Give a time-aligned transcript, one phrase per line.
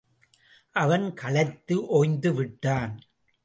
[0.71, 2.93] அவன் களைத்து ஒய்ந்துவிட்டான்.